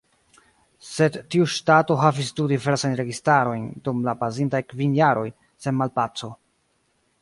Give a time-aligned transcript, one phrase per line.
[0.91, 5.31] Sed tiu ŝtato havis du diversajn registarojn dum la pasintaj kvin jaroj,
[5.67, 6.37] sen malpaco.